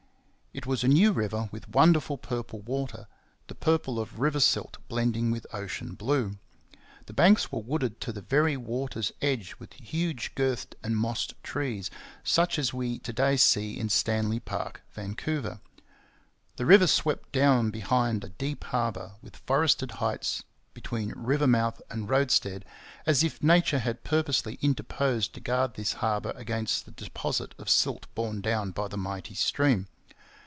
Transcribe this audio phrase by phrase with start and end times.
[0.53, 3.07] It was a new river, with wonderful purple water
[3.47, 6.39] the purple of river silt blending with ocean blue.
[7.05, 11.89] The banks were wooded to the very water's edge with huge girthed and mossed trees,
[12.25, 15.61] such as we to day see in Stanley Park, Vancouver.
[16.57, 20.43] The river swept down behind a deep harbour, with forested heights
[20.73, 22.65] between river mouth and roadstead,
[23.05, 28.07] as if nature had purposely interposed to guard this harbour against the deposit of silt
[28.15, 29.87] borne down by the mighty stream.